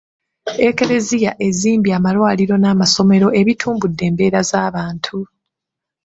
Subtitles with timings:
[0.67, 5.17] Eklezia ezimbye amalwaliro n'amasomero ebitumbudde embeera z’abantu.